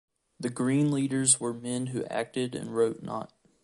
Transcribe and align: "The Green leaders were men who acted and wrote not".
"The 0.39 0.49
Green 0.49 0.89
leaders 0.91 1.39
were 1.39 1.53
men 1.53 1.85
who 1.93 2.05
acted 2.05 2.55
and 2.55 2.75
wrote 2.75 3.03
not". 3.03 3.31